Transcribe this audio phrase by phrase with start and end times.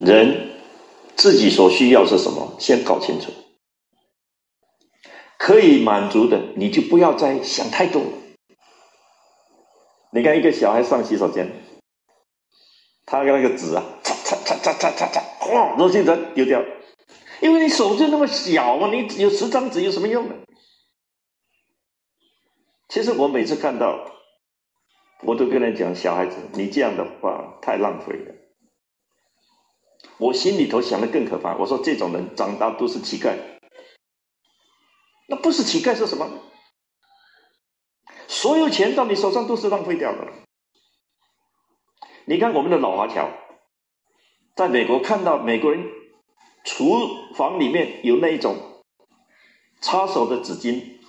[0.00, 0.52] 人
[1.14, 3.30] 自己所需要是什么，先搞清楚。
[5.36, 8.02] 可以满足的，你就不要再想太多。
[10.10, 11.52] 你看一个小孩上洗手间，
[13.04, 16.64] 他那个纸啊，擦擦擦擦擦擦擦，哗，都现在丢掉，
[17.42, 20.34] 因为你手就那么小嘛，你有十张纸有什么用呢？
[22.88, 24.10] 其实我每次看到，
[25.24, 28.39] 我都跟他讲，小孩子，你这样的话太浪费了。
[30.20, 33.34] 我心里头想的更可怕，我说这种人长大都是乞丐。
[35.26, 36.28] 那不是乞丐是什么？
[38.28, 40.28] 所有钱到你手上都是浪费掉的。
[42.26, 43.30] 你看我们的老华侨，
[44.54, 45.88] 在美国看到美国人
[46.64, 48.82] 厨房里面有那一种
[49.80, 51.00] 擦手的纸巾，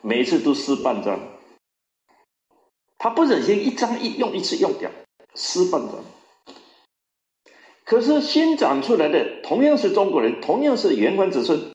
[0.00, 1.18] 每一次都撕半张，
[2.98, 4.90] 他不忍心一张一用一次用掉，
[5.34, 6.04] 撕半张。
[7.94, 11.70] 可是新长出来的同样是中国人，同样是原还子孙。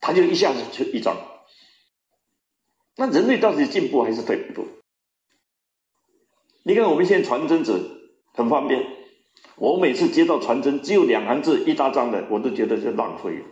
[0.00, 1.16] 他就一下子就一张，
[2.96, 4.66] 那人类到底进步还是退步？
[6.64, 7.72] 你看我们现在传真纸
[8.32, 8.84] 很方便，
[9.54, 13.44] 我每次接到传真只有两行字一大张的，我都觉得是浪费。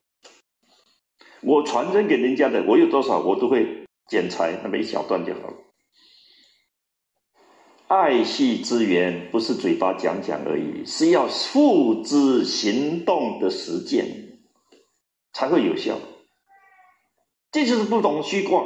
[1.40, 5.63] 我传真给人家的，我有多少我都会剪裁那么一小段就好了。
[7.86, 14.40] 爱惜资源不是嘴巴讲讲而已，是要付之行动的实践
[15.32, 15.98] 才会有效。
[17.52, 18.64] 这就是不懂虚卦。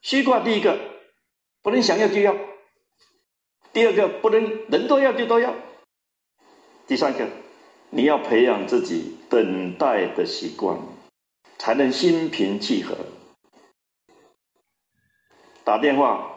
[0.00, 0.78] 虚卦第一个
[1.62, 2.34] 不能想要就要，
[3.72, 5.54] 第二个不能人都要就都要，
[6.86, 7.28] 第三个
[7.90, 10.78] 你要培养自己等待的习惯，
[11.58, 12.96] 才能心平气和。
[15.64, 16.35] 打电话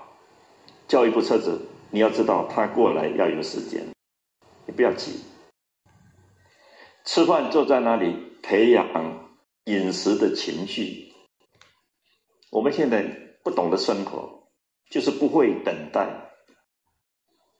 [0.90, 3.88] 叫一部车子，你要知道他过来要有时间，
[4.66, 5.22] 你不要急。
[7.06, 9.30] 吃饭坐在那里培养。
[9.66, 11.14] 饮食的情绪，
[12.50, 13.04] 我们现在
[13.44, 14.50] 不懂得生活，
[14.90, 16.32] 就是不会等待。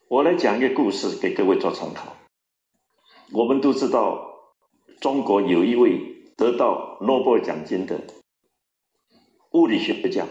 [0.08, 2.18] 我来讲一个故事给各位做参考。
[3.32, 4.28] 我们都知道，
[5.00, 6.02] 中国有一位
[6.36, 8.02] 得到诺贝尔奖金的
[9.52, 10.26] 物理学家，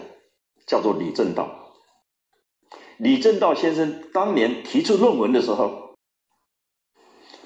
[0.65, 1.68] 叫做李政道。
[2.99, 5.95] 李政道先生当年提出论文的时候，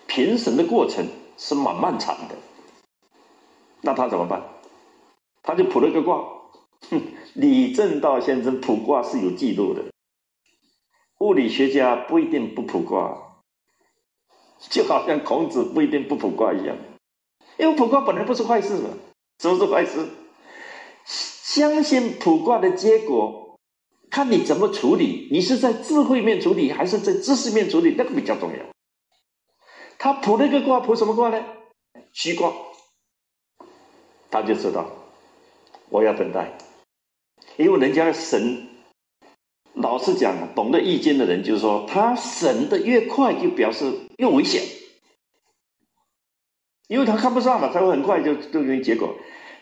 [0.08, 2.36] 评审的过程是蛮漫长的。
[3.82, 4.42] 那他怎么办？
[5.44, 6.24] 他就卜了个卦。
[6.90, 7.04] 哼，
[7.36, 9.84] 李政道先生卜卦是有记录的。
[11.20, 13.44] 物理学家不一定不卜卦，
[14.60, 16.76] 就好像孔子不一定不卜卦一样。
[17.58, 18.90] 因为卜卦本来不是坏事嘛，
[19.38, 20.10] 什么是坏事？
[21.06, 23.53] 相信卜卦的结果，
[24.14, 25.28] 看你怎么处理。
[25.32, 27.96] 你是在智慧面处理，还是在知识面处理？
[27.98, 28.60] 那个比较重要。
[29.98, 31.44] 他卜了个卦，卜什么卦呢？
[32.12, 32.54] 虚卦。
[34.30, 34.88] 他就知道，
[35.90, 36.60] 我要等待，
[37.58, 38.68] 因为人家神，
[39.74, 44.62] 老是讲，懂得易经的人就是说，他审的越快，就表示越危险，
[46.88, 49.16] 因为他看不上嘛，他会很快就就给你结果。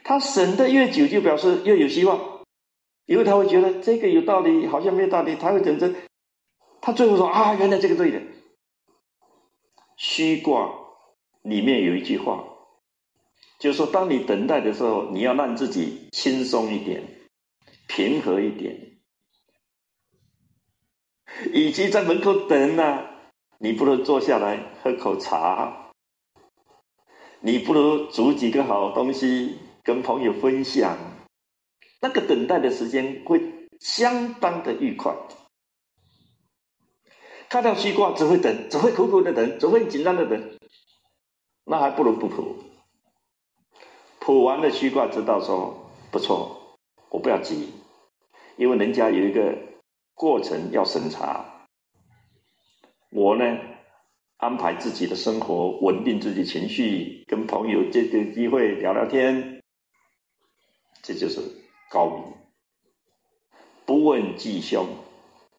[0.04, 2.41] 他审的越久，就表示越有希望，
[3.06, 5.94] 因为他会觉得这个有道理，好像没有道理，他会等着，
[6.82, 8.22] 他最后说啊，原来这个对的。
[9.98, 10.74] 虚卦
[11.42, 12.46] 里面有一句话。
[13.60, 17.04] 就是说，当你等待的时候，你要让自己轻松一点、
[17.88, 18.98] 平和一点，
[21.54, 23.06] 以及在门口等呢，
[23.60, 25.92] 你不如坐下来喝口茶，
[27.40, 30.98] 你不如煮几个好东西跟朋友分享，
[32.02, 35.16] 那个等待的时间会相当的愉快。
[37.48, 40.58] 看到西瓜只会等，只会苦苦的等，只会紧张的等，
[41.66, 42.64] 那还不如不苦。
[44.20, 46.78] 卜完了虚卦，知道说不错，
[47.10, 47.74] 我不要急，
[48.56, 49.58] 因为人家有一个
[50.14, 51.68] 过程要审查。
[53.12, 53.44] 我呢，
[54.38, 59.62] 安排自己的生活，稳定自己情绪，跟朋友借个机会聊聊天，
[61.02, 61.42] 这就是
[61.92, 62.24] 高明。
[63.86, 64.88] 不问吉凶，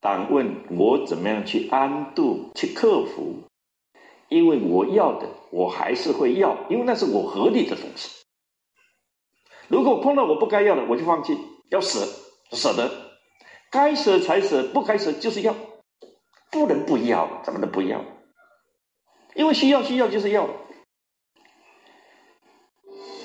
[0.00, 3.42] 但问我怎么样去安度、去克服，
[4.30, 8.08] 因为我要的，我还是会要，因为那是我合理的东西。
[9.68, 11.36] 如果碰到我不该要的，我就放弃。
[11.68, 12.06] 要舍，
[12.52, 12.90] 舍得，
[13.70, 15.54] 该舍才舍，不该舍就是要，
[16.50, 18.02] 不能不要，怎么能不要？
[19.34, 20.48] 因为需要，需要就是要。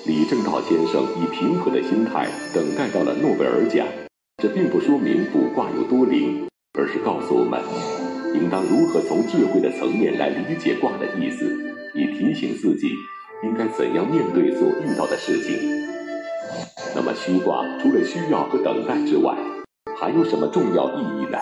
[0.08, 3.86] 李政道先生以平和的心态等待到了诺贝尔奖，
[4.42, 7.60] 这并不说明卜卦有多灵，而是告诉我们。
[8.32, 11.44] 应当如何从智慧的层面来理解卦的意思，
[11.94, 12.88] 以提醒自己
[13.44, 15.84] 应该怎样面对所遇到的事情。
[16.96, 19.36] 那么，虚卦除了需要和等待之外，
[20.00, 21.36] 还有什么重要意义呢？